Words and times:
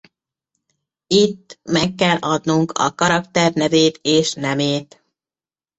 Itt 1.07 1.59
meg 1.63 1.95
kell 1.95 2.17
adnunk 2.19 2.71
a 2.71 2.95
karakter 2.95 3.53
nevét 3.53 3.99
és 4.01 4.33
nemét. 4.33 5.01